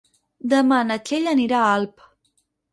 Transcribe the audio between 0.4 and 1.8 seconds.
Demà na Txell anirà a